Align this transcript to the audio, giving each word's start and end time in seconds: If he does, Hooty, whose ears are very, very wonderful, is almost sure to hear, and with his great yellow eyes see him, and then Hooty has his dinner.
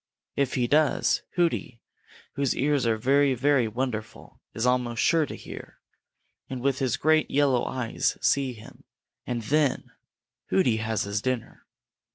If 0.35 0.55
he 0.55 0.65
does, 0.65 1.21
Hooty, 1.35 1.79
whose 2.33 2.55
ears 2.55 2.87
are 2.87 2.97
very, 2.97 3.35
very 3.35 3.67
wonderful, 3.67 4.41
is 4.51 4.65
almost 4.65 4.99
sure 5.03 5.27
to 5.27 5.35
hear, 5.35 5.77
and 6.49 6.59
with 6.59 6.79
his 6.79 6.97
great 6.97 7.29
yellow 7.29 7.65
eyes 7.65 8.17
see 8.19 8.53
him, 8.53 8.83
and 9.27 9.43
then 9.43 9.91
Hooty 10.47 10.77
has 10.77 11.03
his 11.03 11.21
dinner. 11.21 11.67